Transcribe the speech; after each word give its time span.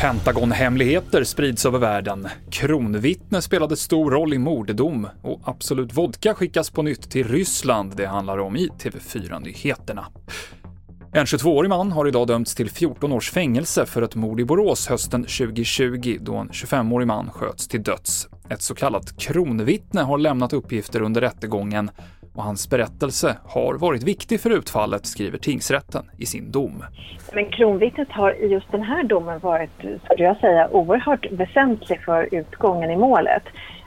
Pentagon-hemligheter 0.00 1.24
sprids 1.24 1.66
över 1.66 1.78
världen. 1.78 2.28
Kronvittne 2.50 3.42
spelade 3.42 3.76
stor 3.76 4.10
roll 4.10 4.34
i 4.34 4.38
morddom 4.38 5.08
och 5.22 5.40
Absolut 5.44 5.94
Vodka 5.94 6.34
skickas 6.34 6.70
på 6.70 6.82
nytt 6.82 7.10
till 7.10 7.28
Ryssland. 7.28 7.96
Det 7.96 8.06
handlar 8.06 8.38
om 8.38 8.56
i 8.56 8.68
TV4-nyheterna. 8.68 10.06
En 11.12 11.24
22-årig 11.24 11.68
man 11.68 11.92
har 11.92 12.08
idag 12.08 12.26
dömts 12.26 12.54
till 12.54 12.70
14 12.70 13.12
års 13.12 13.30
fängelse 13.30 13.86
för 13.86 14.02
ett 14.02 14.14
mord 14.14 14.40
i 14.40 14.44
Borås 14.44 14.88
hösten 14.88 15.22
2020 15.22 16.18
då 16.20 16.36
en 16.36 16.48
25-årig 16.48 17.06
man 17.06 17.30
sköts 17.30 17.68
till 17.68 17.82
döds. 17.82 18.28
Ett 18.48 18.62
så 18.62 18.74
kallat 18.74 19.18
kronvittne 19.18 20.00
har 20.00 20.18
lämnat 20.18 20.52
uppgifter 20.52 21.02
under 21.02 21.20
rättegången 21.20 21.90
och 22.38 22.44
hans 22.44 22.70
berättelse 22.70 23.36
har 23.44 23.74
varit 23.74 24.02
viktig 24.02 24.40
för 24.40 24.50
utfallet, 24.50 25.06
skriver 25.06 25.38
tingsrätten 25.38 26.10
i 26.18 26.26
sin 26.26 26.50
dom. 26.50 26.84
Men 27.32 27.50
kronvittnet 27.50 28.08
har 28.10 28.44
i 28.44 28.46
just 28.46 28.72
den 28.72 28.82
här 28.82 29.02
domen 29.04 29.38
varit, 29.38 29.70
skulle 29.78 30.24
jag 30.24 30.36
säga, 30.36 30.68
oerhört 30.68 31.26
väsentlig 31.30 32.04
för 32.04 32.34
utgången 32.34 32.90
i 32.90 32.96
målet. 32.96 33.42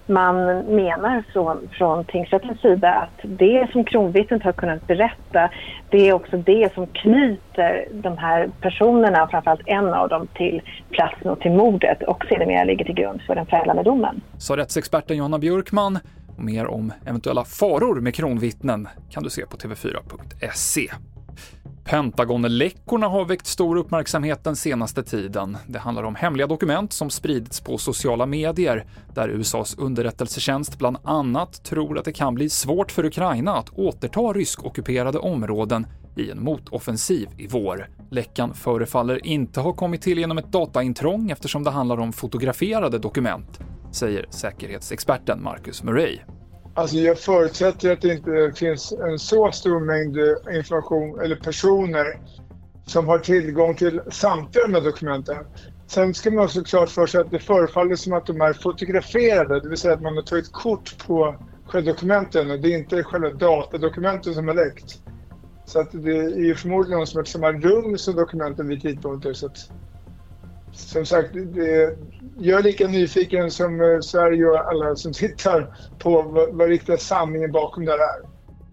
Man 0.06 0.36
menar 0.60 1.24
från, 1.34 1.70
från 1.78 2.06
tingsrättens 2.06 2.62
sida 2.62 2.94
att 2.94 3.20
det 3.24 3.72
som 3.72 3.84
kronvittnet 3.84 4.44
har 4.44 4.52
kunnat 4.52 4.88
berätta, 4.88 5.50
det 5.90 6.10
är 6.10 6.14
också 6.14 6.38
det 6.38 6.74
som 6.74 6.88
knyter 6.88 7.88
de 7.92 8.18
här 8.18 8.50
personerna, 8.62 9.28
framförallt 9.32 9.62
en 9.66 9.94
av 9.94 10.10
dem, 10.10 10.28
till 10.34 10.62
platsen 10.90 11.32
och 11.32 11.40
till 11.40 11.52
mordet 11.52 12.04
och 12.04 12.26
sedermera 12.30 12.64
ligger 12.64 12.86
till 12.86 12.96
grund 12.96 13.22
för 13.22 13.36
den 13.36 13.46
fällande 13.46 13.84
domen. 13.84 14.22
Sa 14.38 14.58
rättsexperten 14.58 15.18
Johanna 15.18 15.40
Björkman 15.40 16.00
Mer 16.42 16.68
om 16.68 16.94
eventuella 17.06 17.46
faror 17.46 18.02
med 18.02 18.16
kronvittnen 18.16 18.88
kan 19.10 19.24
du 19.24 19.30
se 19.30 19.46
på 19.46 19.58
tv4.se. 19.58 20.92
Pentagonläckorna 21.84 23.08
har 23.08 23.26
väckt 23.26 23.48
stor 23.48 23.76
uppmärksamhet 23.76 24.44
den 24.44 24.56
senaste 24.56 25.04
tiden. 25.04 25.58
Det 25.68 25.80
handlar 25.80 26.04
om 26.04 26.16
hemliga 26.16 26.48
dokument 26.48 26.94
som 26.94 27.10
spridits 27.10 27.62
på 27.62 27.78
sociala 27.78 28.26
medier, 28.26 28.86
där 29.14 29.30
USAs 29.30 29.78
underrättelsetjänst 29.78 30.78
bland 30.78 30.98
annat 31.04 31.64
tror 31.64 31.98
att 31.98 32.06
det 32.06 32.14
kan 32.14 32.36
bli 32.36 32.50
svårt 32.50 32.92
för 32.92 33.06
Ukraina 33.06 33.56
att 33.56 33.70
återta 33.70 34.22
ryskockuperade 34.22 35.20
områden 35.20 35.88
i 36.16 36.32
en 36.32 36.44
motoffensiv 36.44 37.30
i 37.38 37.48
vår. 37.48 37.90
Läckan 38.10 38.54
förefaller 38.54 39.26
inte 39.26 39.60
ha 39.60 39.74
kommit 39.74 40.02
till 40.02 40.18
genom 40.18 40.38
ett 40.38 40.52
dataintrång 40.52 41.32
eftersom 41.32 41.64
det 41.64 41.72
handlar 41.72 42.00
om 42.00 42.14
fotograferade 42.14 43.00
dokument 43.00 43.60
säger 43.92 44.26
säkerhetsexperten 44.30 45.44
Marcus 45.44 45.84
Murray. 45.84 46.20
Alltså 46.74 46.96
jag 46.98 47.20
förutsätter 47.20 47.92
att 47.92 48.02
det 48.02 48.14
inte 48.14 48.52
finns 48.56 48.92
en 48.92 49.20
så 49.20 49.52
stor 49.52 49.80
mängd 49.80 50.18
eh, 50.18 50.58
information 50.58 51.20
eller 51.20 51.36
personer 51.36 52.20
som 52.86 53.08
har 53.08 53.20
tillgång 53.20 53.76
till 53.76 54.02
samtliga 54.12 54.68
de 54.68 54.74
här 54.74 54.82
dokumenten. 54.82 55.46
Sen 55.88 56.14
ska 56.14 56.32
man 56.32 56.46
också 56.46 56.64
klart 56.64 56.90
för 56.90 57.06
sig 57.06 57.22
att 57.22 57.32
det 57.32 57.40
förefaller 57.40 57.96
som 57.96 58.14
att 58.14 58.26
de 58.26 58.42
är 58.42 58.54
fotograferade, 58.54 59.60
det 59.60 59.70
vill 59.70 59.78
säga 59.78 59.94
att 59.94 60.02
man 60.02 60.16
har 60.16 60.24
tagit 60.24 60.52
kort 60.52 61.08
på 61.08 61.36
själva 61.66 61.92
dokumenten 61.92 62.52
och 62.52 62.60
det 62.60 62.74
är 62.74 62.78
inte 62.78 63.04
själva 63.04 63.30
datadokumenten 63.30 64.34
som 64.34 64.50
är 64.50 64.54
läckt. 64.54 65.02
Så 65.66 65.80
att 65.80 65.92
det 65.92 66.18
är 66.18 66.40
ju 66.40 66.56
förmodligen 66.56 66.98
någon 66.98 67.08
som 67.08 67.18
har 67.18 67.26
samma 67.26 67.52
rum 67.52 67.98
som 67.98 68.16
dokumenten 68.16 68.68
vid 68.68 68.82
tidpunkter. 68.82 69.34
Så 69.34 69.46
att, 69.46 69.72
som 70.74 71.06
sagt, 71.06 71.34
det, 71.34 71.98
jag 72.38 72.60
är 72.60 72.64
lika 72.64 72.88
nyfiken 72.88 73.52
som 73.52 73.82
eh, 73.82 74.00
Sverige 74.00 74.46
och 74.46 74.60
alla 74.60 74.96
som 74.96 75.14
tittar 75.14 75.76
på 76.00 76.22
vad, 76.22 76.56
vad 76.56 76.70
riktiga 76.70 76.98
sanningen 76.98 77.52
bakom 77.52 77.86
det 77.86 77.92
här 77.92 78.00
är. 78.00 78.32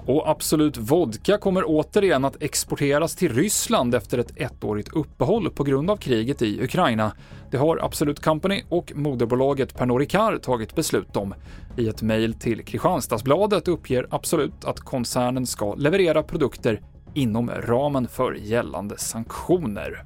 Och 0.08 0.28
Absolut 0.28 0.76
Vodka 0.76 1.38
kommer 1.38 1.62
återigen 1.66 2.24
att 2.24 2.42
exporteras 2.42 3.16
till 3.16 3.34
Ryssland 3.34 3.94
efter 3.94 4.18
ett 4.18 4.32
ettårigt 4.36 4.88
uppehåll 4.92 5.50
på 5.50 5.64
grund 5.64 5.90
av 5.90 5.96
kriget 5.96 6.42
i 6.42 6.62
Ukraina. 6.62 7.12
Det 7.50 7.56
har 7.56 7.84
Absolut 7.84 8.20
Company 8.20 8.62
och 8.68 8.92
moderbolaget 8.94 9.74
Pernod 9.74 10.00
Ricard 10.00 10.42
tagit 10.42 10.74
beslut 10.74 11.16
om. 11.16 11.34
I 11.76 11.88
ett 11.88 12.02
mejl 12.02 12.34
till 12.34 12.64
Kristianstadsbladet 12.64 13.68
uppger 13.68 14.06
Absolut 14.10 14.64
att 14.64 14.80
koncernen 14.80 15.46
ska 15.46 15.74
leverera 15.74 16.22
produkter 16.22 16.80
inom 17.14 17.50
ramen 17.50 18.08
för 18.08 18.34
gällande 18.34 18.98
sanktioner. 18.98 20.04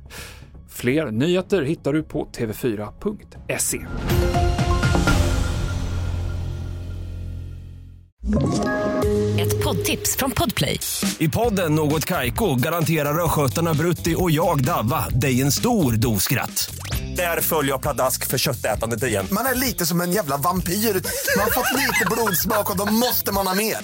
Fler 0.72 1.10
nyheter 1.10 1.62
hittar 1.62 1.92
du 1.92 2.02
på 2.02 2.28
tv4.se. 2.36 3.78
Ett 9.40 9.64
poddtips 9.64 10.16
från 10.16 10.30
Podplay. 10.30 10.80
I 11.18 11.28
podden 11.28 11.74
Något 11.74 12.04
Kaiko 12.04 12.54
garanterar 12.54 13.24
östgötarna 13.24 13.74
Brutti 13.74 14.14
och 14.18 14.30
jag, 14.30 14.64
Davva, 14.64 15.08
dig 15.08 15.42
en 15.42 15.52
stor 15.52 15.92
dos 15.92 16.22
skratt. 16.22 16.74
Där 17.16 17.40
följer 17.40 17.72
jag 17.72 17.82
pladask 17.82 18.26
för 18.26 18.38
köttätandet 18.38 19.02
igen. 19.02 19.26
Man 19.32 19.46
är 19.46 19.54
lite 19.54 19.86
som 19.86 20.00
en 20.00 20.12
jävla 20.12 20.36
vampyr. 20.36 20.72
Man 20.72 21.44
har 21.44 21.50
fått 21.50 21.78
lite 21.78 22.06
blodsmak 22.10 22.70
och 22.70 22.76
då 22.76 22.92
måste 22.92 23.32
man 23.32 23.46
ha 23.46 23.54
mer. 23.54 23.76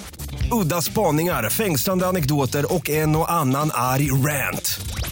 Udda 0.53 0.83
spaningar, 0.83 1.51
fängslande 1.51 2.07
anekdoter 2.07 2.75
och 2.75 2.91
en 2.91 3.17
och 3.17 3.33
annan 3.33 3.71
arg 3.75 4.11
rant. 4.11 4.81